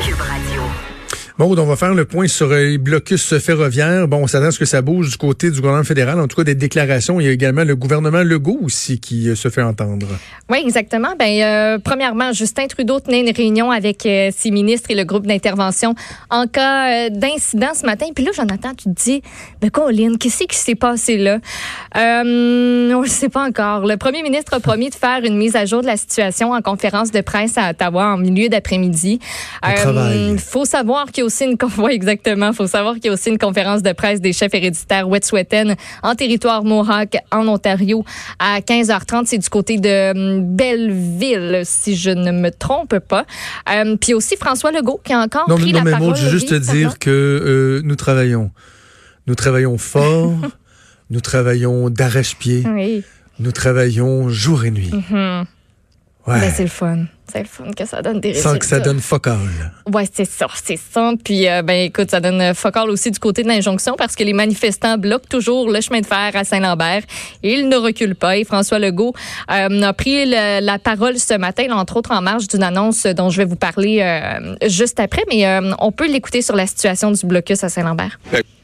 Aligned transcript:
Cube 0.00 0.18
Radio. 0.22 0.99
Bon, 1.38 1.56
on 1.56 1.66
va 1.66 1.76
faire 1.76 1.94
le 1.94 2.04
point 2.04 2.28
sur 2.28 2.50
euh, 2.50 2.60
les 2.60 2.78
blocus 2.78 3.38
ferroviaires. 3.38 4.08
Bon, 4.08 4.18
on 4.18 4.26
s'attend 4.26 4.46
à 4.46 4.50
ce 4.50 4.58
que 4.58 4.64
ça 4.64 4.82
bouge 4.82 5.10
du 5.10 5.16
côté 5.16 5.50
du 5.50 5.60
gouvernement 5.60 5.84
fédéral. 5.84 6.20
En 6.20 6.28
tout 6.28 6.36
cas, 6.36 6.44
des 6.44 6.54
déclarations. 6.54 7.20
Il 7.20 7.26
y 7.26 7.28
a 7.28 7.32
également 7.32 7.64
le 7.64 7.76
gouvernement 7.76 8.22
Legault 8.22 8.58
aussi 8.62 9.00
qui 9.00 9.28
euh, 9.28 9.34
se 9.34 9.48
fait 9.48 9.62
entendre. 9.62 10.06
Oui, 10.48 10.58
exactement. 10.64 11.14
Ben, 11.18 11.42
euh, 11.42 11.78
premièrement, 11.82 12.32
Justin 12.32 12.66
Trudeau 12.66 13.00
tenait 13.00 13.20
une 13.20 13.34
réunion 13.34 13.70
avec 13.70 14.04
euh, 14.06 14.30
ses 14.36 14.50
ministres 14.50 14.90
et 14.90 14.94
le 14.94 15.04
groupe 15.04 15.26
d'intervention 15.26 15.94
en 16.30 16.46
cas 16.46 17.06
euh, 17.06 17.10
d'incident 17.10 17.72
ce 17.74 17.86
matin. 17.86 18.06
Puis 18.14 18.24
là, 18.24 18.32
Jonathan, 18.34 18.70
tu 18.74 18.84
te 18.84 19.02
dis, 19.02 19.22
ben, 19.60 19.70
Colin, 19.70 20.16
qu'est-ce 20.18 20.44
qui 20.44 20.56
s'est 20.56 20.74
passé 20.74 21.16
là? 21.16 21.38
Euh, 21.96 22.92
on 22.94 23.02
ne 23.02 23.08
sait 23.08 23.28
pas 23.28 23.46
encore. 23.46 23.86
Le 23.86 23.96
premier 23.96 24.22
ministre 24.22 24.54
a 24.54 24.60
promis 24.60 24.90
de 24.90 24.94
faire 24.94 25.20
une 25.24 25.36
mise 25.36 25.56
à 25.56 25.64
jour 25.64 25.82
de 25.82 25.86
la 25.86 25.96
situation 25.96 26.52
en 26.52 26.60
conférence 26.62 27.10
de 27.10 27.20
presse 27.20 27.56
à 27.56 27.70
Ottawa 27.70 28.14
en 28.14 28.16
milieu 28.16 28.48
d'après-midi. 28.48 29.20
Il 29.64 30.38
faut 30.38 30.64
savoir 30.64 31.06
qu'il 31.20 31.20
y 31.20 31.22
a 31.22 31.26
aussi 31.26 31.44
une 31.44 31.58
ouais, 31.82 31.94
exactement. 31.94 32.52
faut 32.52 32.66
savoir 32.66 32.94
qu'il 32.94 33.06
y 33.06 33.08
a 33.08 33.12
aussi 33.12 33.30
une 33.30 33.38
conférence 33.38 33.82
de 33.82 33.92
presse 33.92 34.20
des 34.20 34.32
chefs 34.32 34.54
héréditaires 34.54 35.08
Wet'suwet'en 35.08 35.74
en 36.02 36.14
territoire 36.14 36.64
Mohawk 36.64 37.16
en 37.30 37.46
Ontario 37.48 38.04
à 38.38 38.60
15h30. 38.60 39.24
C'est 39.26 39.38
du 39.38 39.48
côté 39.48 39.78
de 39.78 40.12
hum, 40.12 40.56
Belleville, 40.56 41.62
si 41.64 41.96
je 41.96 42.10
ne 42.10 42.32
me 42.32 42.50
trompe 42.50 42.98
pas. 42.98 43.26
Euh, 43.72 43.96
Puis 43.96 44.14
aussi 44.14 44.36
François 44.36 44.72
Legault 44.72 45.00
qui 45.04 45.12
a 45.12 45.20
encore 45.20 45.48
Non, 45.48 45.56
pris 45.56 45.72
non, 45.72 45.78
la 45.78 45.84
mais 45.84 45.90
parole. 45.92 46.14
Veux 46.14 46.30
juste 46.30 46.48
te 46.48 46.54
dire 46.54 46.98
que 46.98 47.10
euh, 47.10 47.82
nous 47.84 47.96
travaillons. 47.96 48.50
Nous 49.26 49.34
travaillons 49.34 49.78
fort. 49.78 50.32
nous 51.10 51.20
travaillons 51.20 51.90
d'arrache-pied. 51.90 52.64
Oui. 52.66 53.04
Nous 53.38 53.52
travaillons 53.52 54.28
jour 54.28 54.64
et 54.64 54.70
nuit. 54.70 54.90
Mhm. 54.92 55.46
Ouais. 56.26 56.40
Ben, 56.40 56.52
c'est 56.54 56.64
le 56.64 56.68
fun. 56.68 57.04
C'est 57.32 57.40
le 57.40 57.44
fun 57.46 57.70
que 57.76 57.84
ça 57.86 58.02
donne 58.02 58.20
des 58.20 58.34
Sans 58.34 58.50
résultats. 58.52 58.58
que 58.58 58.66
ça 58.66 58.80
donne 58.80 59.00
fuck 59.00 59.26
all. 59.26 59.38
Ouais, 59.92 60.04
c'est 60.12 60.24
ça, 60.24 60.46
c'est 60.64 60.78
ça. 60.78 61.12
Puis, 61.24 61.48
euh, 61.48 61.62
ben, 61.62 61.86
écoute, 61.86 62.10
ça 62.10 62.20
donne 62.20 62.40
all 62.40 62.90
aussi 62.90 63.10
du 63.10 63.18
côté 63.18 63.42
de 63.42 63.48
l'injonction 63.48 63.94
parce 63.96 64.16
que 64.16 64.24
les 64.24 64.32
manifestants 64.32 64.98
bloquent 64.98 65.28
toujours 65.28 65.70
le 65.70 65.80
chemin 65.80 66.00
de 66.00 66.06
fer 66.06 66.30
à 66.34 66.44
Saint-Lambert. 66.44 67.02
Et 67.42 67.54
ils 67.54 67.68
ne 67.68 67.76
reculent 67.76 68.14
pas. 68.14 68.36
Et 68.36 68.44
François 68.44 68.78
Legault 68.78 69.14
euh, 69.50 69.82
a 69.82 69.92
pris 69.92 70.26
le- 70.26 70.60
la 70.64 70.78
parole 70.78 71.18
ce 71.18 71.34
matin, 71.34 71.66
là, 71.68 71.76
entre 71.76 71.96
autres 71.96 72.12
en 72.12 72.20
marge 72.22 72.48
d'une 72.48 72.62
annonce 72.62 73.04
dont 73.06 73.30
je 73.30 73.38
vais 73.38 73.44
vous 73.44 73.56
parler 73.56 74.00
euh, 74.02 74.56
juste 74.68 75.00
après. 75.00 75.22
Mais 75.28 75.46
euh, 75.46 75.72
on 75.78 75.92
peut 75.92 76.08
l'écouter 76.08 76.42
sur 76.42 76.56
la 76.56 76.66
situation 76.66 77.10
du 77.10 77.26
blocus 77.26 77.62
à 77.64 77.68
Saint-Lambert. 77.68 78.18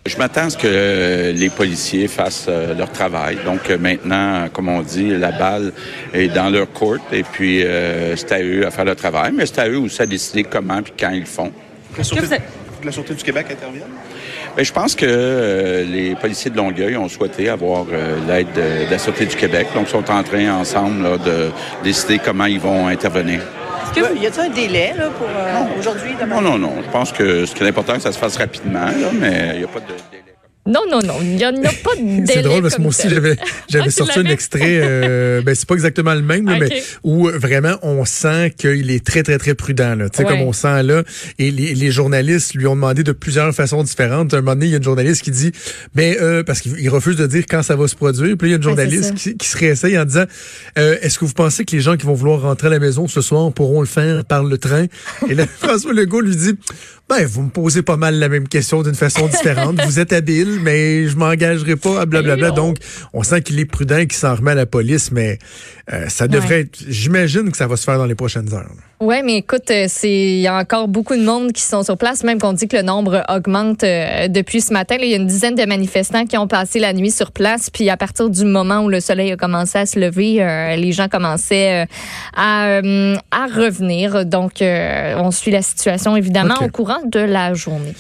Je 0.07 0.17
m'attends 0.19 0.47
à 0.47 0.51
ce 0.51 0.57
que 0.57 0.67
euh, 0.67 1.33
les 1.33 1.51
policiers 1.51 2.07
fassent 2.07 2.47
euh, 2.49 2.75
leur 2.75 2.91
travail. 2.91 3.39
Donc 3.45 3.69
euh, 3.69 3.79
maintenant, 3.79 4.49
comme 4.53 4.69
on 4.69 4.81
dit, 4.81 5.11
la 5.11 5.33
balle 5.33 5.73
est 6.15 6.29
dans 6.29 6.49
leur 6.49 6.71
court 6.73 6.99
et 7.13 7.25
puis 7.25 7.65
euh, 7.65 8.15
c'est 8.17 8.33
à 8.33 8.41
eux 8.41 8.67
à 8.67 8.71
faire 8.71 8.85
le 8.85 8.95
travail, 8.95 9.33
mais 9.35 9.47
c'est 9.47 9.59
à 9.59 9.69
eux 9.69 9.79
aussi 9.79 10.01
à 10.03 10.07
décider 10.07 10.45
comment 10.45 10.79
et 10.79 10.93
quand 10.99 11.11
ils 11.11 11.21
le 11.21 11.27
font. 11.27 11.51
La 11.99 12.05
Sûreté, 12.05 12.37
la 12.85 12.93
Sûreté 12.93 13.15
du 13.15 13.25
Québec 13.25 13.47
intervienne? 13.51 13.89
Ben, 14.57 14.65
je 14.65 14.73
pense 14.73 14.95
que 14.95 15.07
euh, 15.07 15.85
les 15.85 16.15
policiers 16.15 16.51
de 16.51 16.57
Longueuil 16.57 16.97
ont 16.97 17.09
souhaité 17.09 17.49
avoir 17.49 17.87
euh, 17.93 18.17
l'aide 18.27 18.53
de, 18.55 18.87
de 18.87 18.91
la 18.91 18.99
Sûreté 18.99 19.27
du 19.27 19.37
Québec. 19.37 19.67
Donc, 19.75 19.87
ils 19.89 19.91
sont 19.91 20.11
en 20.11 20.23
train 20.23 20.51
ensemble 20.55 21.03
là, 21.03 21.19
de 21.19 21.51
décider 21.85 22.19
comment 22.19 22.47
ils 22.47 22.61
vont 22.61 22.87
intervenir. 22.87 23.41
Y 23.97 24.27
a-t-il 24.27 24.41
un 24.41 24.49
délai 24.51 24.95
là, 24.97 25.09
pour 25.11 25.29
euh, 25.29 25.79
aujourd'hui, 25.79 26.15
demain? 26.21 26.41
Non, 26.41 26.51
non, 26.53 26.59
non. 26.59 26.83
Je 26.85 26.91
pense 26.91 27.13
que 27.13 27.47
ce 27.47 27.55
qui 27.55 27.63
est 27.63 27.69
important, 27.69 27.93
c'est 27.95 27.99
que 27.99 28.05
ça 28.05 28.13
se 28.13 28.19
fasse 28.19 28.37
rapidement, 28.37 28.87
là, 28.87 29.11
mais 29.13 29.53
il 29.55 29.59
n'y 29.59 29.65
a 29.65 29.69
pas 29.69 29.81
de 29.81 29.87
délai. 30.11 30.36
Non, 30.67 30.81
non, 30.91 31.01
non. 31.03 31.15
Il 31.21 31.29
n'y 31.31 31.37
n'y 31.37 31.45
a 31.45 31.53
pas 31.53 31.95
de. 31.97 32.27
C'est 32.27 32.43
drôle 32.43 32.63
parce 32.63 32.75
que 32.77 32.81
moi 32.83 32.89
aussi, 32.91 33.09
j'avais, 33.09 33.37
j'avais 33.69 33.85
Ah, 33.89 33.91
sorti 33.91 34.19
un 34.19 34.25
extrait, 34.25 34.81
euh, 34.83 35.43
ben, 35.45 35.55
c'est 35.55 35.67
pas 35.69 35.75
exactement 35.75 36.15
le 36.15 36.23
même, 36.23 36.47
là, 36.49 36.59
mais 36.59 36.83
où 37.05 37.29
euh, 37.29 37.39
vraiment 37.39 37.77
on 37.83 38.05
sent 38.05 38.55
qu'il 38.59 38.91
est 38.91 39.05
très, 39.05 39.23
très, 39.23 39.39
très 39.39 39.55
prudent, 39.55 39.95
là. 39.95 40.09
Tu 40.09 40.19
sais, 40.19 40.25
Ouais. 40.25 40.31
comme 40.31 40.41
on 40.43 40.53
sent 40.53 40.83
là. 40.83 41.03
Et 41.39 41.51
les, 41.51 41.75
les 41.75 41.91
journalistes 41.91 42.55
lui 42.55 42.67
ont 42.67 42.75
demandé 42.75 43.03
de 43.05 43.13
plusieurs 43.13 43.55
façons 43.55 43.83
différentes. 43.85 44.35
À 44.35 44.39
un 44.39 44.41
moment 44.41 44.55
donné, 44.55 44.67
il 44.67 44.71
y 44.71 44.75
a 44.75 44.79
une 44.79 44.83
journaliste 44.83 45.23
qui 45.23 45.31
dit, 45.31 45.53
mais, 45.95 46.19
euh, 46.21 46.43
parce 46.43 46.61
qu'il 46.61 46.75
il 46.79 46.89
refuse 46.89 47.17
de 47.17 47.27
dire 47.27 47.45
quand 47.49 47.63
ça 47.63 47.77
va 47.77 47.87
se 47.89 47.95
produire. 47.95 48.37
Puis 48.37 48.49
là, 48.49 48.49
il 48.49 48.51
y 48.51 48.55
a 48.55 48.57
une 48.57 48.65
Ouais, 48.67 48.71
journaliste 48.85 49.15
qui, 49.15 49.37
qui 49.37 49.49
se 49.49 49.57
réessaye 49.57 49.97
en 49.99 50.05
disant, 50.05 50.25
euh, 50.79 50.97
est-ce 51.03 51.19
que 51.19 51.25
vous 51.25 51.33
pensez 51.33 51.65
que 51.65 51.75
les 51.77 51.81
gens 51.83 51.97
qui 51.97 52.07
vont 52.07 52.15
vouloir 52.15 52.41
rentrer 52.43 52.67
à 52.67 52.71
la 52.71 52.79
maison 52.81 53.07
ce 53.09 53.21
soir 53.21 53.53
pourront 53.53 53.81
le 53.81 53.87
faire 53.87 54.25
par 54.25 54.43
le 54.43 54.59
train? 54.59 54.87
Et 55.29 55.35
là, 55.35 55.47
François 55.61 55.93
Legault 55.93 56.21
lui 56.23 56.35
dit, 56.37 56.55
ben, 57.09 57.25
vous 57.25 57.43
me 57.43 57.51
posez 57.51 57.83
pas 57.83 57.97
mal 57.97 58.19
la 58.19 58.29
même 58.29 58.49
question 58.49 58.83
d'une 58.83 58.97
façon 58.97 59.29
différente. 59.29 59.81
vous 59.87 60.01
êtes 60.01 60.13
habile, 60.13 60.56
mais 60.61 61.07
je 61.07 61.17
m'engagerai 61.17 61.77
pas 61.77 62.01
à 62.01 62.07
blablabla. 62.07 62.51
Donc, 62.51 62.77
on 63.13 63.23
sent 63.23 63.43
qu'il 63.43 63.59
est 63.59 63.65
prudent 63.65 63.99
et 63.99 64.07
qu'il 64.07 64.19
s'en 64.19 64.35
remet 64.35 64.53
à 64.53 64.55
la 64.55 64.67
police, 64.67 65.13
mais 65.13 65.39
euh, 65.93 66.09
ça 66.09 66.29
devrait 66.29 66.61
être, 66.61 66.79
j'imagine 66.89 67.51
que 67.51 67.57
ça 67.57 67.67
va 67.67 67.77
se 67.77 67.85
faire 67.85 67.99
dans 67.99 68.07
les 68.07 68.15
prochaines 68.15 68.53
heures. 68.53 68.71
Ouais, 68.99 69.23
mais 69.23 69.37
écoute, 69.37 69.71
euh, 69.71 69.87
c'est 69.89 70.11
il 70.11 70.41
y 70.41 70.47
a 70.47 70.57
encore 70.57 70.89
beaucoup 70.89 71.15
de 71.15 71.23
monde 71.23 71.53
qui 71.53 71.63
sont 71.63 71.83
sur 71.83 71.99
place, 71.99 72.25
même 72.25 72.39
qu'on 72.39 72.55
dit 72.55 72.67
que 72.67 72.77
le 72.77 72.83
nombre 72.83 73.23
augmente 73.29 73.85
euh, 73.85 74.29
depuis 74.29 74.63
ce 74.63 74.73
matin. 74.73 74.97
Là, 74.97 75.05
il 75.05 75.11
y 75.11 75.15
a 75.15 75.19
une 75.19 75.27
dizaine 75.27 75.55
de 75.55 75.65
manifestants 75.65 76.25
qui 76.25 76.39
ont 76.39 76.49
passé 76.49 76.79
la 76.79 76.93
nuit 76.93 77.11
sur 77.11 77.31
place, 77.31 77.69
puis 77.71 77.91
à 77.91 77.97
partir 77.97 78.31
du 78.31 78.45
moment 78.45 78.81
où 78.85 78.89
le 78.89 79.01
soleil 79.01 79.33
a 79.33 79.37
commencé 79.37 79.79
à 79.79 79.87
se 79.87 79.99
lever, 79.99 80.43
euh, 80.43 80.77
les 80.77 80.93
gens 80.93 81.09
commençaient 81.09 81.83
euh, 81.83 81.87
à, 82.35 82.67
euh, 82.69 83.17
à 83.31 83.47
revenir. 83.47 84.25
Donc, 84.25 84.63
on 84.63 85.31
suit 85.31 85.51
la 85.51 85.63
situation 85.63 86.17
évidemment 86.17 86.57
au 86.63 86.69
courant 86.69 87.03
de 87.05 87.21
la 87.21 87.55
journée. 87.55 87.95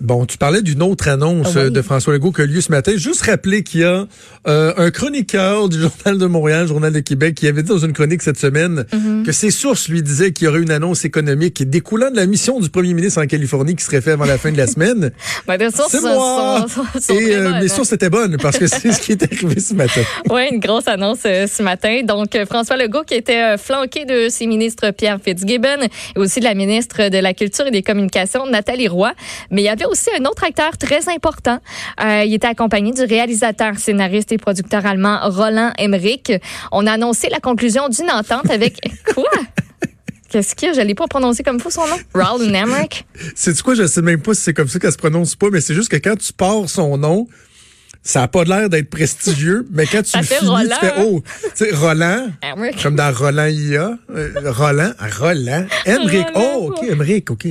Bon, 0.00 0.24
tu 0.24 0.38
parlais 0.38 0.62
d'une 0.62 0.82
autre 0.82 1.08
annonce 1.08 1.48
Ah 1.50 1.52
oui. 1.56 1.62
euh, 1.66 1.70
de 1.70 1.82
François 1.82 2.12
Legault 2.14 2.32
qui 2.32 2.40
a 2.40 2.46
lieu 2.46 2.60
ce 2.60 2.70
matin. 2.70 2.92
Juste 2.96 3.22
rappeler 3.22 3.62
qu'il 3.62 3.80
y 3.80 3.84
a 3.84 4.06
euh, 4.48 4.72
un 4.76 4.90
chroniqueur 4.90 5.68
du 5.68 5.78
Journal 5.80 6.16
de 6.18 6.26
Montréal, 6.26 6.66
Journal 6.66 6.92
de 6.92 7.00
Québec, 7.00 7.34
qui 7.34 7.46
avait 7.46 7.62
dit 7.62 7.68
dans 7.68 7.78
une 7.78 7.92
chronique 7.92 8.22
cette 8.22 8.38
semaine 8.38 8.84
Mm-hmm. 8.92 9.24
que 9.24 9.32
ses 9.32 9.50
sources 9.50 9.88
lui 9.88 10.02
disaient 10.02 10.32
qu'il 10.32 10.46
y 10.46 10.48
aurait 10.48 10.60
une 10.62 10.70
annonce 10.70 11.04
économique 11.04 11.68
découlant 11.68 12.10
de 12.10 12.16
la 12.16 12.26
mission 12.26 12.60
du 12.60 12.68
premier 12.70 12.94
ministre 12.94 13.22
en 13.22 13.26
Californie 13.26 13.76
qui 13.76 13.84
serait 13.84 14.00
faite 14.00 14.14
avant 14.14 14.24
la 14.24 14.38
fin 14.38 14.50
de 14.52 14.56
la 14.56 14.66
semaine. 14.66 15.10
Ben, 15.46 15.56
les 15.58 15.70
sources 15.70 15.90
C'est 15.92 15.98
sont- 16.00 16.66
sont- 16.68 17.00
sont 17.00 17.14
Et 17.14 17.34
euh, 17.34 17.60
mes 17.60 17.68
sources 17.68 17.92
étaient 17.92 18.10
bonnes 18.10 18.36
parce 18.40 18.58
que 18.58 18.66
c'est 18.66 18.92
ce 18.92 19.00
qui 19.00 19.12
est 19.12 19.22
arrivé 19.22 19.60
ce 19.60 19.74
matin. 19.74 20.00
Oui, 20.30 20.42
une 20.50 20.60
grosse 20.60 20.88
annonce 20.88 21.20
euh, 21.26 21.46
ce 21.46 21.62
matin. 21.62 22.02
Donc, 22.04 22.36
François 22.48 22.76
Legault 22.76 23.02
qui 23.04 23.14
était 23.14 23.56
flanqué 23.58 24.04
de 24.04 24.28
ses 24.28 24.46
ministres 24.46 24.90
Pierre 24.92 25.18
Fitzgibbon 25.22 25.82
et 26.16 26.18
aussi 26.18 26.40
de 26.40 26.44
la 26.44 26.54
ministre 26.54 27.08
de 27.08 27.18
la 27.18 27.34
Culture 27.34 27.66
et 27.66 27.70
des 27.70 27.82
Communications, 27.82 28.46
Nathalie 28.46 28.88
Roy. 28.88 29.12
Mais 29.50 29.62
il 29.62 29.64
y 29.64 29.68
avait 29.68 29.84
aussi 29.90 30.10
un 30.18 30.24
autre 30.24 30.44
acteur 30.44 30.76
très 30.78 31.08
important. 31.08 31.58
Euh, 32.02 32.24
il 32.24 32.34
était 32.34 32.46
accompagné 32.46 32.92
du 32.92 33.02
réalisateur, 33.02 33.78
scénariste 33.78 34.32
et 34.32 34.38
producteur 34.38 34.86
allemand 34.86 35.18
Roland 35.22 35.72
Emmerich. 35.78 36.32
On 36.72 36.86
a 36.86 36.92
annoncé 36.92 37.28
la 37.28 37.40
conclusion 37.40 37.88
d'une 37.88 38.10
entente 38.10 38.50
avec... 38.50 38.80
Quoi? 39.14 39.30
Qu'est-ce 40.30 40.54
qu'il 40.54 40.68
y 40.68 40.70
a? 40.70 40.74
Je 40.74 40.80
l'ai 40.80 40.94
pas 40.94 41.08
prononcé 41.08 41.42
comme 41.42 41.58
faut 41.58 41.70
son 41.70 41.86
nom. 41.88 41.96
Roland 42.14 42.54
Emmerich. 42.54 43.04
C'est 43.34 43.60
quoi, 43.60 43.74
je 43.74 43.86
sais 43.86 44.00
même 44.00 44.22
pas 44.22 44.32
si 44.32 44.42
c'est 44.42 44.54
comme 44.54 44.68
ça 44.68 44.78
qu'elle 44.78 44.92
se 44.92 44.96
prononce 44.96 45.34
pas, 45.34 45.48
mais 45.50 45.60
c'est 45.60 45.74
juste 45.74 45.88
que 45.88 45.96
quand 45.96 46.16
tu 46.16 46.32
pars 46.32 46.68
son 46.68 46.96
nom, 46.96 47.26
ça 48.02 48.22
a 48.22 48.28
pas 48.28 48.44
l'air 48.44 48.68
d'être 48.70 48.88
prestigieux, 48.88 49.66
mais 49.72 49.86
quand 49.86 50.02
tu 50.02 50.16
le 50.16 50.22
finis, 50.22 50.48
Roland, 50.48 50.76
tu 50.80 50.86
fais 50.86 50.92
hein? 50.92 51.04
oh, 51.04 51.22
tu 51.42 51.50
sais 51.54 51.74
Roland, 51.74 52.30
Emmerich. 52.42 52.82
comme 52.82 52.96
dans 52.96 53.12
Roland 53.12 53.46
IA, 53.46 53.98
euh, 54.14 54.32
Roland, 54.46 54.92
Roland, 55.18 55.66
Emmerich. 55.84 56.26
Roland. 56.34 56.56
Oh, 56.56 56.72
OK, 56.72 56.88
Emmerich, 56.88 57.30
OK. 57.30 57.46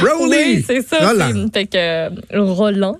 Rowley. 0.00 0.56
Oui, 0.56 0.64
c'est 0.66 0.82
ça. 0.82 1.08
Roland. 1.08 1.30
Puis, 1.32 1.50
Fait 1.52 1.66
que 1.66 1.76
euh, 1.76 2.10
Roland 2.34 2.96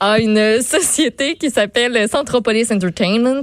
a 0.00 0.18
une 0.18 0.60
société 0.62 1.36
qui 1.36 1.50
s'appelle 1.50 2.08
Centropolis 2.08 2.70
Entertainment. 2.70 3.42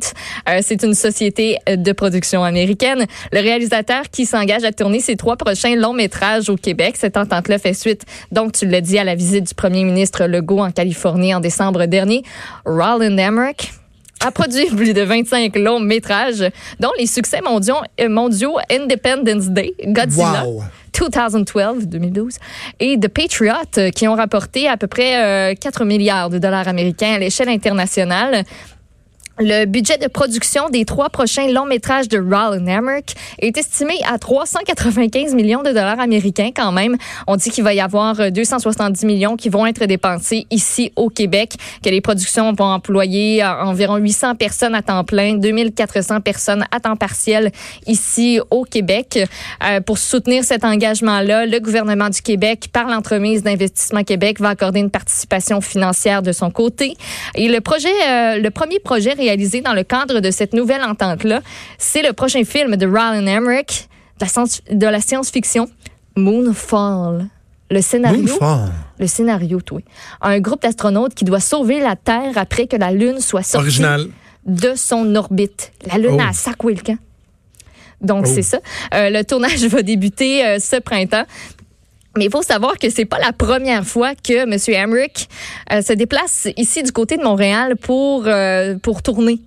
Euh, 0.50 0.60
c'est 0.62 0.84
une 0.84 0.94
société 0.94 1.58
de 1.68 1.92
production 1.92 2.44
américaine. 2.44 3.06
Le 3.32 3.40
réalisateur 3.40 4.04
qui 4.12 4.26
s'engage 4.26 4.64
à 4.64 4.72
tourner 4.72 5.00
ses 5.00 5.16
trois 5.16 5.36
prochains 5.36 5.76
longs 5.76 5.94
métrages 5.94 6.50
au 6.50 6.56
Québec. 6.56 6.96
Cette 6.98 7.18
entente-là 7.18 7.58
fait 7.58 7.74
suite, 7.74 8.04
donc 8.32 8.54
tu 8.54 8.66
l'as 8.66 8.82
dit, 8.82 8.98
à 8.98 9.04
la 9.04 9.16
visite 9.16 9.48
du 9.48 9.54
premier 9.54 9.84
ministre 9.84 10.26
Legault 10.26 10.60
en 10.60 10.72
Californie 10.72 11.34
en 11.34 11.40
décembre 11.40 11.86
dernier. 11.86 12.24
Roland 12.66 13.18
Emmerich 13.18 13.72
a 14.26 14.32
produit 14.32 14.66
plus 14.76 14.94
de 14.94 15.02
25 15.02 15.56
longs 15.56 15.80
métrages, 15.80 16.44
dont 16.80 16.92
les 16.98 17.06
succès 17.06 17.42
mondiaux, 17.42 17.76
euh, 18.02 18.10
mondiaux 18.10 18.58
Independence 18.72 19.50
Day, 19.50 19.74
Godzilla. 19.86 20.46
Wow. 20.46 20.64
2012, 20.98 21.88
2012, 21.88 22.38
et 22.80 22.98
The 22.98 23.10
Patriot, 23.10 23.54
euh, 23.78 23.90
qui 23.90 24.08
ont 24.08 24.16
rapporté 24.16 24.68
à 24.68 24.78
peu 24.78 24.88
près 24.88 25.52
euh, 25.52 25.54
4 25.54 25.84
milliards 25.84 26.30
de 26.30 26.40
dollars 26.40 26.68
américains 26.68 27.16
à 27.16 27.20
l'échelle 27.20 27.50
internationale. 27.50 28.46
Le 29.38 29.66
budget 29.66 29.98
de 29.98 30.08
production 30.08 30.70
des 30.70 30.86
trois 30.86 31.10
prochains 31.10 31.52
longs 31.52 31.66
métrages 31.66 32.08
de 32.08 32.18
Roland 32.18 32.66
Emmerich 32.66 33.18
est 33.40 33.58
estimé 33.58 33.96
à 34.10 34.18
395 34.18 35.36
millions 35.36 35.62
de 35.62 35.72
dollars 35.72 36.00
américains 36.00 36.52
quand 36.56 36.72
même. 36.72 36.96
On 37.28 37.36
dit 37.36 37.50
qu'il 37.50 37.66
va 37.66 37.74
y 37.74 37.82
avoir 37.82 38.18
euh, 38.22 38.30
270 38.30 39.06
millions 39.06 39.36
qui 39.36 39.50
vont 39.50 39.66
être 39.66 39.84
dépensés 39.88 40.48
ici 40.52 40.94
au 40.96 41.10
Québec, 41.10 41.56
que 41.84 41.90
les 41.90 42.00
productions 42.00 42.54
vont 42.54 42.64
employer 42.64 43.44
euh, 43.44 43.64
environ 43.64 43.98
800 43.98 44.36
personnes 44.36 44.74
à 44.74 44.82
temps 44.82 45.04
plein, 45.04 45.34
2400 45.34 46.22
personnes 46.22 46.64
à 46.72 46.80
temps 46.80 46.96
partiel 46.96 47.52
ici 47.88 48.40
au 48.52 48.64
Québec. 48.64 49.20
Euh, 49.66 49.82
pour 49.82 49.98
soutenir 49.98 50.46
cet 50.46 50.64
engagement-là, 50.64 51.46
le 51.46 51.60
gouvernement 51.60 52.10
du 52.10 52.22
Québec, 52.22 52.70
par 52.72 52.88
l'entremise 52.88 53.44
d'Investissement 53.44 54.06
Québec, 54.06 54.40
va 54.40 54.50
accorder 54.50 54.80
une 54.80 54.92
participation 54.92 55.60
financière 55.60 56.22
de 56.22 56.32
son 56.32 56.52
côté. 56.52 56.96
Et 57.36 57.50
le 57.50 57.60
projet, 57.60 57.90
euh, 58.08 58.38
le 58.38 58.50
premier 58.50 58.80
projet 58.80 59.14
réalisé 59.26 59.62
dans 59.62 59.74
le 59.74 59.84
cadre 59.84 60.20
de 60.20 60.32
cette 60.32 60.54
nouvelle 60.54 60.84
entente-là, 60.84 61.42
c'est 61.78 62.04
le 62.04 62.14
prochain 62.14 62.44
film 62.44 62.76
de 62.76 62.86
Roland 62.86 63.26
Emmerich, 63.26 63.88
de 64.20 64.26
la 64.26 64.28
science- 64.30 64.62
de 64.72 64.88
la 64.88 65.02
science-fiction, 65.02 65.68
Moonfall. 66.16 67.28
Le 67.72 67.82
scénario, 67.82 68.22
Moonfall. 68.22 68.72
le 69.00 69.08
scénario, 69.08 69.60
oui. 69.72 69.84
Un 70.22 70.40
groupe 70.40 70.62
d'astronautes 70.62 71.16
qui 71.16 71.26
doit 71.26 71.40
sauver 71.40 71.80
la 71.80 71.96
Terre 71.96 72.34
après 72.36 72.68
que 72.68 72.76
la 72.78 72.92
Lune 72.92 73.20
soit 73.20 73.42
sortie 73.42 73.66
Original. 73.66 74.08
de 74.46 74.74
son 74.76 75.16
orbite. 75.16 75.72
La 75.92 75.98
Lune 75.98 76.20
Oh. 76.20 76.30
a 76.30 76.34
sacoué 76.34 76.76
le 76.76 76.82
camp. 76.82 76.98
Donc, 78.02 78.26
Oh. 78.28 78.32
c'est 78.36 78.44
ça. 78.44 78.60
Euh, 78.94 79.10
le 79.10 79.24
tournage 79.24 79.64
va 79.66 79.82
débuter 79.82 80.46
euh, 80.46 80.60
ce 80.60 80.80
printemps. 80.80 81.24
Mais 82.18 82.26
il 82.26 82.32
faut 82.32 82.42
savoir 82.44 82.78
que 82.78 82.90
c'est 82.90 83.06
pas 83.06 83.20
la 83.20 83.34
première 83.34 83.86
fois 83.86 84.14
que 84.16 84.44
M. 84.44 84.58
Emmerich 84.68 85.28
euh, 85.72 85.82
se 85.82 85.94
déplace 85.94 86.48
ici 86.56 86.82
du 86.82 86.92
côté 86.92 87.18
de 87.18 87.24
Montréal 87.24 87.76
pour, 87.76 88.24
euh, 88.26 88.76
tourner. 89.04 89.40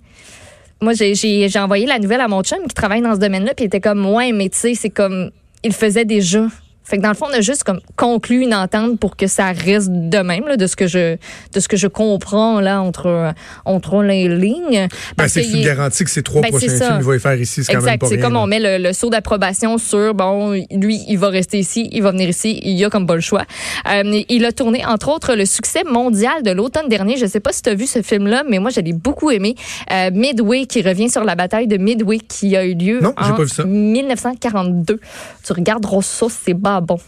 Moi, 0.81 0.93
j'ai- 0.93 1.15
envoyé 1.59 1.85
la 1.87 1.99
nouvelle 1.99 2.21
à 2.21 2.27
mon 2.27 2.41
chum 2.43 2.59
qui 2.67 2.75
travaille 2.75 3.01
dans 3.01 3.15
ce 3.15 3.19
domaine-là, 3.19 3.53
puis 3.55 3.65
il 3.65 3.67
était 3.67 3.81
comme, 3.81 4.05
ouais, 4.05 4.31
mais 4.31 4.49
tu 4.49 4.57
c'est 4.75 4.89
comme, 4.91 5.31
il 5.63 5.73
faisait 5.73 6.05
déjà. 6.05 6.45
Fait 6.89 6.97
que 6.97 7.03
dans 7.03 7.09
le 7.09 7.15
fond, 7.15 7.27
on 7.29 7.33
a 7.33 7.41
juste 7.41 7.63
comme 7.63 7.79
conclu 7.95 8.41
une 8.41 8.53
entente 8.53 8.99
pour 8.99 9.15
que 9.15 9.27
ça 9.27 9.51
reste 9.51 9.89
de 9.91 10.17
même, 10.19 10.47
là, 10.47 10.57
de 10.57 10.67
ce 10.67 10.75
que 10.75 10.87
je, 10.87 11.17
de 11.53 11.59
ce 11.59 11.67
que 11.67 11.77
je 11.77 11.87
comprends 11.87 12.59
là 12.61 12.81
entre, 12.81 13.33
entre 13.65 14.01
les 14.01 14.27
lignes. 14.27 14.87
Ben, 15.17 15.27
c'est 15.27 15.43
une 15.43 15.63
garantie 15.63 16.03
que 16.03 16.09
ces 16.09 16.23
trois 16.23 16.41
Ben, 16.41 16.49
prochains 16.49 16.67
films, 16.67 16.97
il 16.99 17.05
va 17.05 17.13
les 17.13 17.19
faire 17.19 17.39
ici. 17.39 17.63
C'est 17.63 17.73
quand 17.73 17.81
même 17.81 17.93
Exact. 17.95 18.07
C'est 18.09 18.19
comme 18.19 18.33
là. 18.33 18.39
on 18.39 18.47
met 18.47 18.59
le, 18.59 18.83
le 18.83 18.93
saut 18.93 19.09
d'approbation 19.09 19.77
sur, 19.77 20.13
bon, 20.13 20.53
lui, 20.71 21.01
il 21.07 21.17
va 21.17 21.29
rester 21.29 21.59
ici, 21.59 21.89
il 21.91 22.01
va 22.01 22.11
venir 22.11 22.29
ici, 22.29 22.59
il 22.63 22.77
y 22.77 22.83
a 22.83 22.89
comme 22.89 23.05
pas 23.05 23.15
le 23.15 23.21
choix. 23.21 23.45
Euh, 23.91 24.21
il 24.29 24.45
a 24.45 24.51
tourné, 24.51 24.85
entre 24.85 25.09
autres, 25.09 25.35
le 25.35 25.45
succès 25.45 25.83
mondial 25.83 26.43
de 26.43 26.51
l'automne 26.51 26.89
dernier. 26.89 27.17
Je 27.17 27.25
sais 27.25 27.39
pas 27.39 27.51
si 27.51 27.61
tu 27.61 27.69
as 27.69 27.75
vu 27.75 27.85
ce 27.85 28.01
film-là, 28.01 28.43
mais 28.49 28.59
moi, 28.59 28.71
je 28.71 28.81
l'ai 28.81 28.93
beaucoup 28.93 29.31
aimé. 29.31 29.55
Euh, 29.91 30.09
Midway, 30.11 30.65
qui 30.65 30.81
revient 30.81 31.09
sur 31.09 31.23
la 31.23 31.35
bataille 31.35 31.67
de 31.67 31.77
Midway 31.77 32.19
qui 32.19 32.55
a 32.55 32.65
eu 32.65 32.73
lieu 32.73 32.99
Non, 33.01 33.13
en 33.17 33.33
pas 33.33 33.43
vu 33.43 33.49
ça. 33.49 33.63
1942. 33.63 34.99
Tu 35.45 35.53
regarderas 35.53 36.01
ça, 36.01 36.27
c'est 36.29 36.53
pas 36.79 36.85
bon. 36.85 36.99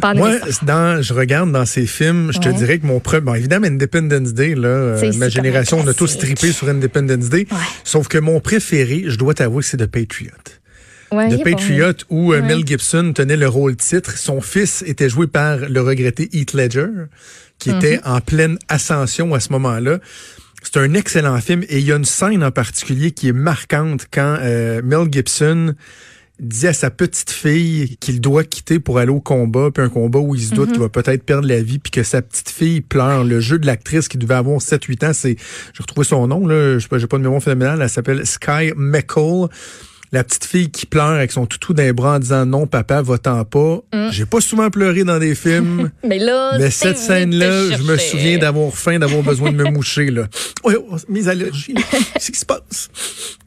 Pas 0.00 0.14
Moi, 0.14 0.38
dans, 0.62 1.02
je 1.02 1.14
regarde 1.14 1.52
dans 1.52 1.64
ces 1.64 1.86
films, 1.86 2.32
je 2.32 2.40
te 2.40 2.48
dirais 2.48 2.78
que 2.78 2.86
mon 2.86 2.98
premier, 3.00 3.20
bon, 3.20 3.34
évidemment, 3.34 3.66
Independence 3.66 4.34
Day, 4.34 4.54
là, 4.54 4.68
euh, 4.68 5.12
ma 5.18 5.28
génération, 5.28 5.78
on 5.78 5.86
a 5.86 5.94
tous 5.94 6.18
trippé 6.18 6.52
sur 6.52 6.68
Independence 6.68 7.28
Day. 7.28 7.46
Ouais. 7.50 7.58
Sauf 7.84 8.08
que 8.08 8.18
mon 8.18 8.40
préféré, 8.40 9.04
je 9.06 9.16
dois 9.16 9.34
t'avouer, 9.34 9.62
c'est 9.62 9.76
The 9.76 9.86
Patriot. 9.86 10.32
Ouais, 11.12 11.28
The 11.28 11.36
bon. 11.36 11.44
Patriot, 11.44 11.92
où 12.10 12.32
euh. 12.32 12.42
Mel 12.42 12.66
Gibson 12.66 13.12
tenait 13.14 13.36
le 13.36 13.48
rôle 13.48 13.76
titre. 13.76 14.18
Son 14.18 14.40
fils 14.40 14.82
était 14.84 15.08
joué 15.08 15.26
par 15.26 15.58
le 15.58 15.80
regretté 15.80 16.28
Heath 16.32 16.54
Ledger, 16.54 16.88
qui 17.58 17.70
était 17.70 18.00
en 18.04 18.20
pleine 18.20 18.58
ascension 18.68 19.32
à 19.32 19.40
ce 19.40 19.52
moment-là. 19.52 19.98
C'est 20.62 20.76
un 20.76 20.92
excellent 20.94 21.40
film 21.40 21.62
et 21.68 21.78
il 21.78 21.86
y 21.86 21.92
a 21.92 21.96
une 21.96 22.04
scène 22.04 22.42
en 22.42 22.50
particulier 22.50 23.12
qui 23.12 23.28
est 23.28 23.32
marquante 23.32 24.06
quand 24.12 24.38
euh, 24.40 24.82
Mel 24.82 25.06
Gibson 25.10 25.74
dit 26.40 26.66
à 26.66 26.72
sa 26.72 26.90
petite 26.90 27.30
fille 27.30 27.96
qu'il 27.98 28.20
doit 28.20 28.44
quitter 28.44 28.78
pour 28.78 28.98
aller 28.98 29.10
au 29.10 29.20
combat, 29.20 29.70
puis 29.72 29.82
un 29.82 29.88
combat 29.88 30.18
où 30.18 30.34
il 30.34 30.42
se 30.42 30.54
doute 30.54 30.70
qu'il 30.70 30.80
va 30.80 30.88
peut-être 30.88 31.24
perdre 31.24 31.48
la 31.48 31.60
vie, 31.60 31.78
puis 31.78 31.90
que 31.90 32.02
sa 32.02 32.22
petite 32.22 32.50
fille 32.50 32.80
pleure. 32.80 33.24
Le 33.24 33.40
jeu 33.40 33.58
de 33.58 33.66
l'actrice 33.66 34.08
qui 34.08 34.18
devait 34.18 34.34
avoir 34.34 34.60
7-8 34.60 35.06
ans, 35.06 35.12
c'est, 35.12 35.36
j'ai 35.74 35.82
retrouvé 35.82 36.04
son 36.04 36.26
nom, 36.26 36.46
là, 36.46 36.74
je 36.74 36.80
sais 36.80 36.88
pas, 36.88 36.98
j'ai 36.98 37.06
pas 37.06 37.18
de 37.18 37.22
mémoire 37.22 37.42
phénoménale, 37.42 37.82
elle 37.82 37.90
s'appelle 37.90 38.24
Sky 38.26 38.72
McCall. 38.76 39.48
La 40.10 40.24
petite 40.24 40.44
fille 40.44 40.70
qui 40.70 40.86
pleure 40.86 41.08
avec 41.08 41.32
son 41.32 41.46
toutou 41.46 41.74
d'un 41.74 41.92
bras 41.92 42.16
en 42.16 42.18
disant 42.18 42.46
non, 42.46 42.66
papa, 42.66 43.02
va-t'en 43.02 43.44
pas. 43.44 43.80
J'ai 44.10 44.24
pas 44.24 44.40
souvent 44.40 44.70
pleuré 44.70 45.04
dans 45.04 45.18
des 45.18 45.34
films. 45.34 45.90
Mais 46.04 46.18
là, 46.18 46.56
Mais 46.58 46.70
cette 46.70 46.98
scène-là, 46.98 47.76
je 47.76 47.82
me 47.82 47.96
souviens 47.98 48.38
d'avoir 48.38 48.72
faim, 48.72 48.98
d'avoir 48.98 49.22
besoin 49.22 49.52
de 49.52 49.56
me 49.56 49.70
moucher. 49.70 50.10
Là. 50.10 50.26
Oh, 50.62 50.72
mes 51.08 51.28
allergies, 51.28 51.74
qu'est-ce 52.14 52.30
qui 52.30 52.38
se 52.38 52.46
passe? 52.46 52.90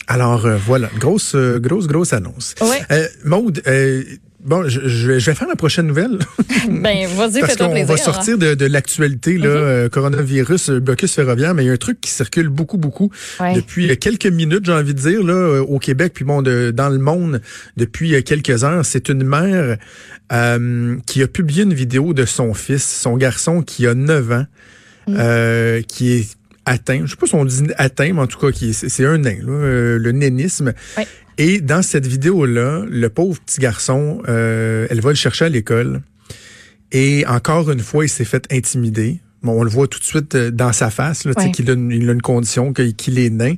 Alors 0.07 0.45
euh, 0.45 0.57
voilà, 0.57 0.89
grosse, 0.99 1.35
euh, 1.35 1.59
grosse, 1.59 1.87
grosse 1.87 2.13
annonce. 2.13 2.55
Ouais. 2.61 2.81
Euh, 2.91 3.07
Maude, 3.23 3.61
euh, 3.67 4.03
bon, 4.43 4.67
je, 4.67 4.87
je 4.87 5.07
vais- 5.11 5.19
faire 5.35 5.47
la 5.47 5.55
prochaine 5.55 5.87
nouvelle. 5.87 6.19
Ben, 6.69 7.07
vas-y, 7.15 7.41
fais-toi 7.41 7.69
plaisir. 7.69 7.89
hein. 7.89 7.95
va 7.95 7.97
sortir 7.97 8.37
de, 8.37 8.53
de 8.53 8.65
l'actualité, 8.67 9.37
là, 9.39 9.47
euh, 9.47 9.89
coronavirus, 9.89 10.69
euh, 10.69 10.79
blocus 10.79 11.13
ferroviaire, 11.15 11.55
mais 11.55 11.63
il 11.63 11.67
y 11.67 11.69
a 11.69 11.73
un 11.73 11.77
truc 11.77 11.99
qui 11.99 12.11
circule 12.11 12.49
beaucoup, 12.49 12.77
beaucoup 12.77 13.09
Ouais. 13.39 13.55
depuis 13.55 13.89
euh, 13.89 13.95
quelques 13.95 14.27
minutes, 14.27 14.65
j'ai 14.65 14.71
envie 14.71 14.93
de 14.93 14.99
dire, 14.99 15.23
là, 15.23 15.61
au 15.61 15.79
Québec, 15.79 16.11
puis 16.13 16.23
bon, 16.23 16.41
de, 16.43 16.69
dans 16.71 16.89
le 16.89 16.99
monde 16.99 17.41
depuis 17.77 18.23
quelques 18.23 18.63
heures. 18.63 18.85
C'est 18.85 19.09
une 19.09 19.23
mère 19.23 19.77
euh, 20.31 20.97
qui 21.07 21.23
a 21.23 21.27
publié 21.27 21.63
une 21.63 21.73
vidéo 21.73 22.13
de 22.13 22.25
son 22.25 22.53
fils, 22.53 22.83
son 22.87 23.17
garçon 23.17 23.63
qui 23.63 23.87
a 23.87 23.93
9 23.95 24.31
ans, 24.31 24.45
Mm. 25.07 25.15
euh, 25.17 25.81
qui 25.81 26.13
est 26.13 26.27
atteint, 26.67 27.01
je 27.05 27.09
sais 27.09 27.15
pas 27.17 27.25
si 27.25 27.33
on 27.33 27.43
dit 27.43 27.63
atteint, 27.79 28.13
mais 28.13 28.19
en 28.21 28.27
tout 28.27 28.37
cas, 28.37 28.55
c'est 28.71 29.03
un 29.05 29.17
nain, 29.17 29.37
là, 29.41 29.97
le 29.97 30.11
nénisme. 30.11 30.73
Ouais. 30.95 31.07
Et 31.37 31.61
dans 31.61 31.81
cette 31.81 32.05
vidéo-là, 32.05 32.83
le 32.87 33.09
pauvre 33.09 33.39
petit 33.41 33.59
garçon, 33.59 34.21
euh, 34.27 34.87
elle 34.89 35.01
va 35.01 35.09
le 35.09 35.15
chercher 35.15 35.45
à 35.45 35.49
l'école. 35.49 36.01
Et 36.91 37.25
encore 37.27 37.71
une 37.71 37.79
fois, 37.79 38.05
il 38.05 38.09
s'est 38.09 38.25
fait 38.25 38.45
intimider. 38.51 39.19
Bon, 39.41 39.59
on 39.59 39.63
le 39.63 39.69
voit 39.69 39.87
tout 39.87 39.99
de 39.99 40.03
suite 40.03 40.35
euh, 40.35 40.51
dans 40.51 40.73
sa 40.73 40.89
face, 40.91 41.25
là, 41.25 41.33
tu 41.33 41.41
sais, 41.41 41.47
Ouais. 41.47 41.51
qu'il 41.51 41.69
a, 41.69 41.73
une, 41.73 41.89
il 41.91 42.09
a 42.09 42.13
une 42.13 42.21
condition, 42.21 42.73
qu'il 42.73 43.17
est 43.17 43.29
nain. 43.29 43.55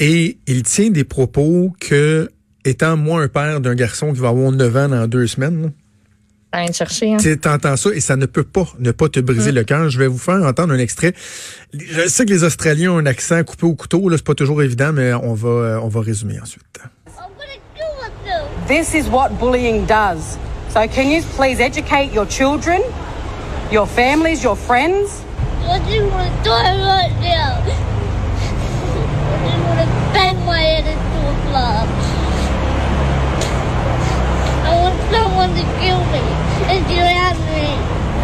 Et 0.00 0.38
il 0.46 0.62
tient 0.62 0.90
des 0.90 1.04
propos 1.04 1.72
que, 1.78 2.28
étant 2.64 2.96
moi 2.96 3.22
un 3.22 3.28
père 3.28 3.60
d'un 3.60 3.74
garçon 3.74 4.12
qui 4.12 4.20
va 4.20 4.28
avoir 4.30 4.50
9 4.50 4.76
ans 4.76 4.88
dans 4.88 5.06
deux 5.06 5.26
semaines, 5.26 5.72
Viens 6.52 6.66
te 6.66 6.72
chercher. 6.72 7.14
hein. 7.14 7.16
tu 7.18 7.24
sais, 7.30 7.36
t'entends 7.36 7.76
ça 7.76 7.90
et 7.90 8.00
ça 8.00 8.16
ne 8.16 8.26
peut 8.26 8.42
pas 8.42 8.66
ne 8.80 8.90
pas 8.90 9.08
te 9.08 9.20
briser 9.20 9.52
le 9.52 9.62
cœur. 9.62 9.88
Je 9.88 9.98
vais 9.98 10.08
vous 10.08 10.18
faire 10.18 10.42
entendre 10.42 10.72
un 10.74 10.78
extrait. 10.78 11.12
Je 11.72 12.08
sais 12.08 12.24
que 12.24 12.30
les 12.30 12.42
Australiens 12.42 12.90
ont 12.92 12.98
un 12.98 13.06
accent 13.06 13.42
coupé 13.44 13.66
au 13.66 13.74
couteau, 13.74 14.08
là, 14.08 14.16
c'est 14.16 14.24
pas 14.26 14.34
toujours 14.34 14.60
évident, 14.62 14.92
mais 14.92 15.12
on 15.14 15.34
va, 15.34 15.48
euh, 15.48 15.78
on 15.80 15.88
va 15.88 16.00
résumer 16.00 16.40
ensuite. 16.40 16.64
This 18.66 18.94
is 18.94 19.08
what 19.08 19.30
bullying 19.40 19.84
does. 19.86 20.38
So 20.72 20.86
can 20.86 21.08
you 21.10 21.22
please 21.36 21.60
educate 21.60 22.12
your 22.12 22.26
children, 22.26 22.80
your 23.72 23.86
families, 23.86 24.42
your 24.44 24.56
friends? 24.56 25.22
I 25.68 25.78
just 25.80 26.02
want 26.12 26.28
to 26.28 26.44
die 26.44 26.78
right 26.78 27.12
now. 27.20 27.58
I 27.58 27.66
just 29.44 29.64
want 29.66 29.80
to 29.80 29.86
bang 30.14 30.36
my 30.46 30.58
head 30.58 30.84
into 30.86 31.18
a 31.18 31.34
glove. 31.50 32.09
Someone 35.10 35.50
to 35.50 35.62
kill 35.80 36.00
me 36.12 36.22
and 36.70 36.84
drown 36.86 37.36
me. 37.46 37.66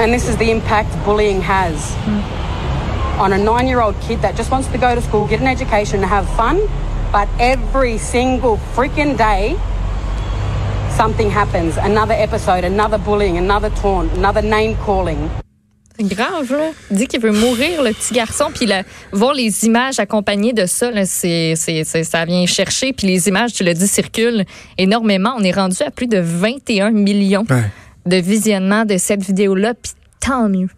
And 0.03 0.13
this 0.13 0.29
is 0.29 0.37
the 0.37 0.51
impact 0.51 0.93
bullying 1.05 1.41
has 1.41 1.95
hmm. 2.05 3.21
on 3.21 3.33
a 3.33 3.39
nine 3.39 3.67
year 3.67 3.81
old 3.81 3.99
kid 4.01 4.21
that 4.23 4.37
just 4.37 4.51
wants 4.51 4.69
to 4.69 4.79
go 4.79 4.95
to 4.95 5.03
school, 5.03 5.27
get 5.27 5.41
an 5.41 5.47
education, 5.47 6.01
and 6.01 6.07
have 6.07 6.29
fun. 6.37 6.61
But 7.13 7.29
every 7.39 7.99
single 7.99 8.59
freaking 8.75 9.17
day, 9.17 9.57
something 10.97 11.31
happens. 11.31 11.77
Another 11.77 12.15
episode, 12.15 12.65
another 12.65 12.99
bullying, 12.99 13.37
another 13.39 13.71
taunt, 13.71 14.13
another 14.13 14.43
name 14.43 14.77
calling. 14.79 15.31
C'est 15.99 16.07
grave, 16.09 16.53
là. 16.53 16.71
Il 16.91 16.97
dit 16.99 17.07
qu'il 17.07 17.21
veut 17.21 17.33
mourir, 17.33 17.83
le 17.83 17.93
petit 17.93 18.13
garçon. 18.15 18.51
Puis 18.55 18.67
là, 18.67 18.83
voir 19.13 19.33
les 19.33 19.65
images 19.65 19.99
accompagnées 19.99 20.53
de 20.53 20.67
ça, 20.67 20.91
là, 20.91 21.07
c'est, 21.07 21.55
c'est, 21.57 21.85
c'est- 21.85 22.05
ça 22.05 22.25
vient 22.27 22.45
chercher. 22.47 22.93
Puis 22.93 23.07
les 23.07 23.29
images, 23.29 23.53
tu 23.55 23.65
l'as 23.65 23.73
dit, 23.75 23.89
circulent 23.89 24.45
énormément. 24.77 25.35
On 25.39 25.43
est 25.43 25.53
rendu 25.53 25.77
à 25.83 25.91
plus 25.91 26.07
de 26.07 26.19
21 26.19 26.91
millions 26.91 27.45
de 28.05 28.17
visionnements 28.17 28.85
de 28.85 28.99
cette 28.99 29.23
vidéo-là. 29.25 29.75
Puis 29.75 29.93
tant 30.21 30.49
mieux. 30.49 30.69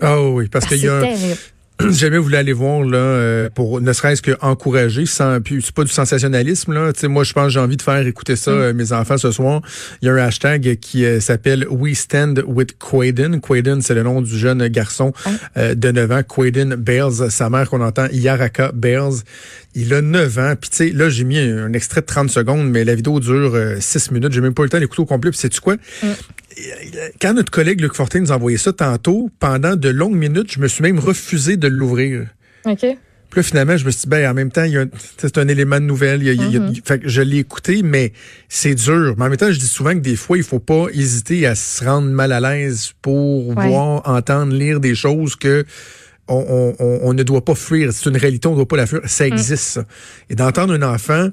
Ah 0.00 0.20
oui, 0.20 0.48
parce 0.48 0.64
Ah, 0.66 0.68
qu'il 0.68 0.84
y 0.84 0.88
a 0.88 1.00
terrible. 1.00 1.36
jamais 1.90 2.18
vous 2.18 2.24
voulez 2.24 2.38
aller 2.38 2.52
voir 2.52 2.82
là 2.82 2.98
euh, 2.98 3.50
pour 3.54 3.80
ne 3.80 3.92
serait-ce 3.92 4.20
que 4.20 4.32
encourager 4.40 5.06
sans 5.06 5.40
puis 5.40 5.62
c'est 5.62 5.74
pas 5.74 5.84
du 5.84 5.92
sensationnalisme 5.92 6.72
là. 6.72 6.92
Tu 6.92 7.00
sais 7.00 7.08
moi 7.08 7.22
je 7.22 7.32
pense 7.32 7.44
que 7.44 7.50
j'ai 7.50 7.60
envie 7.60 7.76
de 7.76 7.82
faire 7.82 8.04
écouter 8.04 8.34
ça 8.34 8.50
euh, 8.50 8.74
mes 8.74 8.92
enfants 8.92 9.16
ce 9.16 9.30
soir. 9.30 9.62
Il 10.02 10.06
y 10.06 10.08
a 10.08 10.14
un 10.14 10.16
hashtag 10.16 10.78
qui 10.80 11.04
euh, 11.04 11.20
s'appelle 11.20 11.66
We 11.70 11.96
Stand 11.96 12.42
with 12.46 12.78
Quaden 12.78 13.40
Quaden 13.40 13.80
c'est 13.80 13.94
le 13.94 14.02
nom 14.02 14.22
du 14.22 14.36
jeune 14.36 14.66
garçon 14.68 15.12
euh, 15.56 15.74
de 15.74 15.90
9 15.92 16.10
ans. 16.10 16.22
Quaden 16.22 16.74
Bales 16.74 17.30
sa 17.30 17.48
mère 17.48 17.70
qu'on 17.70 17.80
entend 17.80 18.06
Yaraka 18.10 18.72
Bales. 18.72 19.22
Il 19.74 19.94
a 19.94 20.00
9 20.00 20.38
ans. 20.38 20.54
Puis 20.60 20.70
tu 20.70 20.76
sais 20.76 20.90
là 20.90 21.08
j'ai 21.08 21.24
mis 21.24 21.38
un, 21.38 21.66
un 21.66 21.72
extrait 21.74 22.00
de 22.00 22.06
30 22.06 22.30
secondes 22.30 22.68
mais 22.68 22.84
la 22.84 22.96
vidéo 22.96 23.20
dure 23.20 23.56
6 23.78 24.10
minutes. 24.10 24.32
J'ai 24.32 24.40
même 24.40 24.54
pas 24.54 24.62
eu 24.62 24.66
le 24.66 24.70
temps 24.70 24.80
d'écouter 24.80 25.02
au 25.02 25.06
complet. 25.06 25.30
Puis 25.30 25.38
sais 25.38 25.48
tu 25.48 25.60
quoi 25.60 25.76
quand 27.20 27.34
notre 27.34 27.50
collègue 27.50 27.80
Luc 27.80 27.94
Fortin 27.94 28.20
nous 28.20 28.32
a 28.32 28.36
envoyé 28.36 28.58
ça 28.58 28.72
tantôt, 28.72 29.30
pendant 29.40 29.76
de 29.76 29.88
longues 29.88 30.16
minutes, 30.16 30.52
je 30.52 30.60
me 30.60 30.68
suis 30.68 30.82
même 30.82 30.98
refusé 30.98 31.56
de 31.56 31.68
l'ouvrir. 31.68 32.26
OK. 32.64 32.80
Puis 33.30 33.40
là, 33.40 33.42
finalement, 33.42 33.76
je 33.76 33.84
me 33.84 33.90
suis 33.90 34.02
dit, 34.02 34.08
ben, 34.08 34.30
en 34.30 34.32
même 34.32 34.50
temps, 34.50 34.64
c'est 35.18 35.36
un 35.36 35.48
élément 35.48 35.76
de 35.80 35.84
nouvelle. 35.84 36.22
il 36.22 36.26
y 36.26 36.30
a- 36.30 36.32
il 36.32 36.50
y 36.50 36.56
a- 36.56 36.60
Mm-hmm. 36.60 36.80
fait 36.86 36.98
que 37.00 37.08
je 37.08 37.20
l'ai 37.20 37.36
écouté, 37.38 37.82
mais 37.82 38.14
c'est 38.48 38.74
dur. 38.74 39.14
Mais 39.18 39.24
en 39.26 39.28
même 39.28 39.36
temps, 39.36 39.52
je 39.52 39.58
dis 39.58 39.66
souvent 39.66 39.92
que 39.92 39.98
des 39.98 40.16
fois, 40.16 40.38
il 40.38 40.42
faut 40.44 40.60
pas 40.60 40.86
hésiter 40.94 41.46
à 41.46 41.54
se 41.54 41.84
rendre 41.84 42.08
mal 42.08 42.32
à 42.32 42.40
l'aise 42.40 42.92
pour 43.02 43.48
Ouais. 43.48 43.68
voir, 43.68 44.00
entendre, 44.08 44.54
lire 44.54 44.80
des 44.80 44.94
choses 44.94 45.36
que 45.36 45.66
on, 46.26 46.74
on- 46.78 46.84
on- 46.84 47.00
on 47.02 47.12
ne 47.14 47.22
doit 47.22 47.44
pas 47.44 47.54
fuir. 47.54 47.92
C'est 47.92 48.08
une 48.08 48.16
réalité, 48.16 48.48
on 48.48 48.52
ne 48.52 48.56
doit 48.56 48.68
pas 48.68 48.76
la 48.78 48.86
fuir. 48.86 49.00
Ça 49.04 49.26
existe, 49.26 49.62
ça. 49.64 49.84
Et 50.30 50.34
d'entendre 50.34 50.72
un 50.74 50.82
enfant 50.82 51.28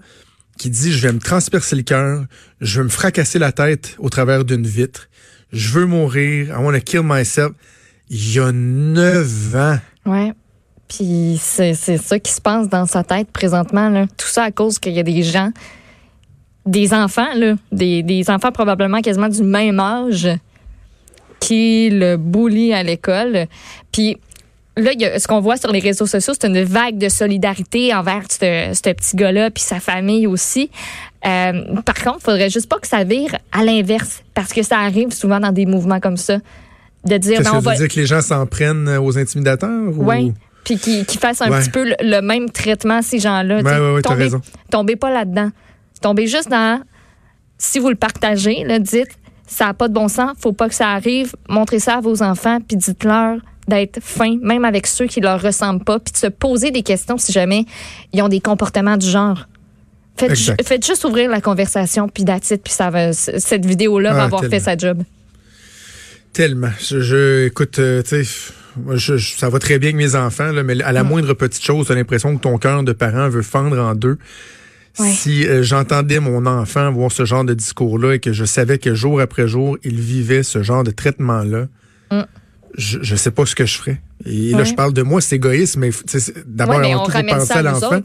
qui 0.58 0.70
dit, 0.70 0.92
je 0.94 1.06
vais 1.08 1.14
me 1.14 1.20
transpercer 1.20 1.76
le 1.78 1.82
cœur, 1.84 2.26
je 2.62 2.80
vais 2.80 2.84
me 2.86 2.90
fracasser 2.90 3.40
la 3.40 3.52
tête 3.54 3.96
au 4.00 4.10
travers 4.10 4.44
d'une 4.46 4.66
vitre, 4.68 5.10
je 5.52 5.70
veux 5.70 5.86
mourir, 5.86 6.48
I 6.50 6.64
want 6.64 6.74
to 6.74 6.80
kill 6.80 7.02
myself. 7.04 7.52
Il 8.10 8.34
y 8.34 8.40
a 8.40 8.52
neuf 8.52 9.56
ans. 9.56 9.78
Ouais. 10.06 10.32
Puis 10.88 11.40
c'est 11.42 11.74
ça 11.74 12.20
qui 12.20 12.32
se 12.32 12.40
passe 12.42 12.70
dans 12.70 12.86
sa 12.86 13.04
tête 13.04 13.32
présentement. 13.32 13.90
Là. 13.90 14.06
Tout 14.18 14.28
ça 14.28 14.44
à 14.44 14.52
cause 14.52 14.78
qu'il 14.78 14.94
y 14.94 15.00
a 15.00 15.04
des 15.04 15.24
gens, 15.24 15.52
des 16.66 16.94
enfants, 16.94 17.34
là, 17.36 17.56
des, 17.72 18.04
des 18.04 18.30
enfants 18.30 18.52
probablement 18.52 19.02
quasiment 19.02 19.30
du 19.30 19.42
même 19.44 19.80
âge 19.80 20.28
qui 21.40 21.90
le 21.92 22.18
bully 22.18 22.74
à 22.74 22.84
l'école. 22.84 23.48
Puis 23.92 24.18
là, 24.78 24.92
y 24.94 25.06
a- 25.06 25.20
ce 25.20 25.28
qu'on 25.28 25.40
voit 25.42 25.58
sur 25.58 25.72
les 25.72 25.80
réseaux 25.80 26.06
sociaux, 26.08 26.34
c'est 26.40 26.48
une 26.48 26.64
vague 26.64 26.98
de 26.98 27.10
solidarité 27.10 27.94
envers 27.94 28.24
ce 28.30 28.92
petit 28.92 29.16
gars-là 29.16 29.50
puis 29.52 29.64
sa 29.64 29.80
famille 29.80 30.28
aussi. 30.28 30.70
Euh, 31.26 31.82
par 31.86 31.96
contre, 31.96 32.18
il 32.22 32.24
faudrait 32.26 32.50
juste 32.50 32.70
pas 32.70 32.78
que 32.80 32.88
ça 32.88 33.04
vire 33.04 33.36
à 33.52 33.64
l'inverse 33.64 34.22
parce 34.34 34.54
que 34.54 34.62
ça 34.64 34.80
arrive 34.80 35.12
souvent 35.12 35.40
dans 35.40 35.52
des 35.52 35.66
mouvements 35.66 36.00
comme 36.00 36.18
ça. 36.18 36.38
De 37.06 37.18
dire, 37.18 37.38
Qu'est-ce 37.38 37.50
que 37.52 37.56
on 37.56 37.60
va, 37.60 37.76
dire 37.76 37.88
que 37.88 37.96
les 38.00 38.06
gens 38.06 38.22
s'en 38.22 38.46
prennent 38.46 38.88
aux 38.98 39.18
intimidateurs? 39.18 39.70
ou- 39.98 40.04
oui. 40.10 40.34
Puis 40.64 40.78
qui, 40.80 41.06
qui 41.06 41.18
fassent 41.20 41.42
un 41.42 41.52
Ouais. 41.52 41.60
petit 41.62 41.70
peu 41.70 41.84
le, 41.84 41.96
le 42.02 42.22
même 42.22 42.50
traitement, 42.50 43.02
ces 43.04 43.20
gens-là. 43.20 43.62
Ouais, 43.62 43.94
ouais, 43.96 44.02
tombez, 44.02 44.24
raison. 44.24 44.42
tombez 44.72 44.96
pas 44.96 45.12
là-dedans. 45.12 45.50
Tombez 46.02 46.26
juste 46.28 46.50
dans. 46.50 46.82
Si 47.60 47.78
vous 47.80 47.90
le 47.90 47.96
partagez, 47.96 48.64
là, 48.64 48.80
dites 48.80 49.10
ça 49.48 49.66
n'a 49.66 49.74
pas 49.76 49.88
de 49.88 49.94
bon 49.94 50.08
sens, 50.08 50.32
faut 50.40 50.54
pas 50.54 50.68
que 50.68 50.74
ça 50.74 50.90
arrive. 50.90 51.36
Montrez 51.48 51.78
ça 51.80 51.98
à 51.98 52.02
vos 52.02 52.24
enfants, 52.24 52.58
puis 52.68 52.78
dites-leur 52.78 53.38
d'être 53.68 54.00
fin, 54.02 54.38
même 54.42 54.66
avec 54.66 54.88
ceux 54.88 55.06
qui 55.06 55.22
leur 55.22 55.40
ressemblent 55.42 55.84
pas, 55.84 56.00
puis 56.00 56.12
de 56.14 56.18
se 56.18 56.28
poser 56.28 56.72
des 56.72 56.82
questions 56.82 57.18
si 57.20 57.32
jamais 57.32 57.66
ils 58.14 58.22
ont 58.24 58.28
des 58.30 58.40
comportements 58.42 58.98
du 58.98 59.08
genre. 59.08 59.48
Faites, 60.18 60.30
ju- 60.36 60.52
Exact. 60.52 60.64
faites 60.68 60.86
juste 60.86 61.04
ouvrir 61.04 61.30
la 61.30 61.42
conversation, 61.42 62.08
puis 62.08 62.24
it, 62.24 62.62
puis 62.64 62.72
ça 62.74 62.90
va, 62.90 63.12
cette 63.14 63.66
vidéo-là 63.66 64.14
va 64.14 64.22
Ah, 64.22 64.26
avoir 64.26 64.46
fait 64.46 64.60
sa 64.62 64.78
job. 64.78 65.04
Tellement. 66.34 66.72
Je, 66.82 67.00
je- 67.02 67.46
écoute, 67.48 67.80
euh, 67.80 68.02
tu 68.02 68.24
sais, 68.24 68.52
moi, 68.78 68.96
je- 68.98 69.18
je- 69.18 69.38
ça 69.38 69.50
va 69.50 69.60
très 69.60 69.80
bien 69.80 69.90
avec 69.90 69.96
mes 69.98 70.16
enfants, 70.16 70.52
là, 70.52 70.64
mais 70.64 70.82
à 70.84 70.92
la 70.92 71.04
moindre 71.04 71.34
petite 71.34 71.64
chose, 71.64 71.88
t'as 71.88 71.96
l'impression 71.96 72.36
que 72.36 72.42
ton 72.42 72.58
cœur 72.58 72.84
de 72.84 72.92
parent 72.94 73.30
veut 73.30 73.42
fendre 73.42 73.80
en 73.80 73.96
deux. 73.96 74.18
Ouais. 75.00 75.12
Si 75.12 75.46
euh, 75.46 75.62
j'entendais 75.64 76.20
mon 76.22 76.46
enfant 76.46 76.90
voir 76.92 77.12
ce 77.12 77.26
genre 77.26 77.44
de 77.44 77.54
discours-là 77.54 78.14
et 78.16 78.20
que 78.20 78.32
je 78.32 78.46
savais 78.46 78.78
que 78.78 78.94
jour 78.96 79.20
après 79.20 79.48
jour, 79.48 79.78
il 79.84 80.00
vivait 80.00 80.44
ce 80.44 80.64
genre 80.64 80.84
de 80.86 80.92
traitement-là, 80.92 81.68
Mm. 82.12 82.22
Je, 82.78 83.00
je 83.02 83.16
sais 83.16 83.32
pas 83.32 83.46
ce 83.46 83.56
que 83.56 83.66
je 83.66 83.78
ferais. 83.78 84.02
Et 84.26 84.52
là, 84.52 84.64
je 84.64 84.74
parle 84.74 84.94
de 84.94 85.02
moi, 85.02 85.22
c'est 85.22 85.36
égoïste, 85.36 85.78
mais 85.78 85.92
d'abord, 86.46 86.78
Ouais, 86.80 86.92
avant 86.92 87.06
tout, 87.06 87.12
faut 87.12 87.24
penser 87.24 87.46
ça 87.46 87.60
à 87.60 87.62
l'enfant. 87.62 88.02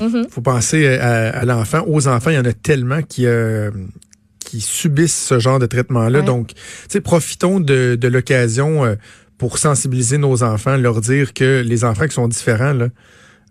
Mhm. 0.00 0.26
faut 0.30 0.40
penser 0.40 0.86
à, 0.86 1.30
à 1.30 1.44
l'enfant. 1.44 1.84
Aux 1.86 2.08
enfants, 2.08 2.30
il 2.30 2.36
y 2.36 2.38
en 2.38 2.44
a 2.44 2.52
tellement 2.52 3.02
qui 3.02 3.26
euh, 3.26 3.70
qui 4.38 4.60
subissent 4.60 5.26
ce 5.28 5.38
genre 5.38 5.58
de 5.58 5.66
traitement-là. 5.66 6.20
Ouais. 6.20 6.24
Donc, 6.24 6.50
profitons 7.04 7.58
de, 7.60 7.96
de 7.98 8.08
l'occasion 8.08 8.84
euh, 8.84 8.96
pour 9.38 9.58
sensibiliser 9.58 10.18
nos 10.18 10.42
enfants, 10.42 10.76
leur 10.76 11.00
dire 11.00 11.32
que 11.32 11.62
les 11.64 11.84
enfants 11.84 12.06
qui 12.06 12.14
sont 12.14 12.28
différents, 12.28 12.74
là, 12.74 12.88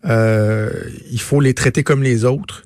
euh, 0.05 0.69
il 1.11 1.19
faut 1.19 1.41
les 1.41 1.53
traiter 1.53 1.83
comme 1.83 2.03
les 2.03 2.23
autres. 2.25 2.63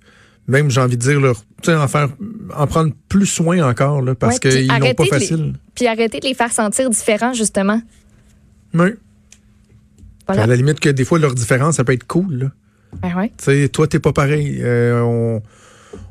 Même, 0.47 0.69
j'ai 0.69 0.79
envie 0.81 0.95
de 0.97 1.01
dire, 1.01 1.19
leur, 1.19 1.37
tu 1.61 1.65
sais, 1.71 1.75
en 1.75 1.87
faire, 1.87 2.09
en 2.55 2.67
prendre 2.67 2.93
plus 3.09 3.25
soin 3.25 3.67
encore, 3.67 4.01
là, 4.01 4.13
parce 4.13 4.35
Ouais, 4.35 4.51
qu'ils 4.51 4.67
n'ont 4.67 4.93
pas 4.93 5.03
les- 5.03 5.09
facile. 5.09 5.53
Puis 5.73 5.87
arrêtez 5.87 6.19
de 6.19 6.27
les 6.27 6.35
faire 6.35 6.51
sentir 6.51 6.89
différents, 6.89 7.33
justement. 7.33 7.81
Oui. 8.73 8.89
Voilà. 10.27 10.43
À 10.43 10.47
la 10.47 10.55
limite 10.55 10.79
que 10.79 10.89
des 10.89 11.05
fois, 11.05 11.19
leur 11.19 11.33
différence, 11.35 11.75
ça 11.77 11.83
peut 11.83 11.93
être 11.93 12.05
cool. 12.07 12.35
Là. 12.35 12.51
Ben 13.01 13.15
ouais, 13.17 13.29
Tu 13.37 13.45
sais, 13.45 13.69
toi, 13.69 13.87
t'es 13.87 13.99
pas 13.99 14.13
pareil. 14.13 14.59
Euh, 14.61 15.01
on, 15.01 15.41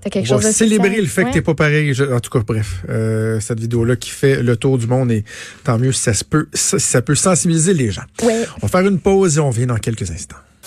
t'as 0.03 0.11
quelque 0.11 0.27
On 0.27 0.35
chose 0.35 0.43
va 0.43 0.49
de 0.51 0.55
célébrer 0.55 1.01
le 1.01 1.07
fait 1.07 1.23
Ouais. 1.23 1.29
que 1.31 1.35
t'es 1.35 1.43
pas 1.43 1.55
pareil. 1.55 1.95
Je- 1.95 2.05
en 2.05 2.21
tout 2.21 2.31
cas, 2.31 2.45
bref, 2.47 2.85
euh, 2.89 3.41
cette 3.41 3.59
vidéo-là 3.61 3.97
qui 3.97 4.11
fait 4.11 4.43
le 4.43 4.57
tour 4.57 4.79
du 4.79 4.87
monde 4.87 5.11
et 5.11 5.25
tant 5.65 5.79
mieux 5.79 5.93
si 5.93 6.03
ça 6.03 6.15
se 6.15 6.25
peut, 6.25 6.47
ça 6.53 7.03
peut 7.03 7.15
sensibiliser 7.15 7.73
les 7.75 7.91
gens. 7.91 8.05
Ouais. 8.23 8.45
On 8.63 8.67
va 8.67 8.69
faire 8.69 8.87
une 8.89 8.99
pause 9.01 9.37
et 9.39 9.41
on 9.41 9.49
revient 9.51 9.67
dans 9.67 9.79
quelques 9.79 10.11
instants. 10.11 10.37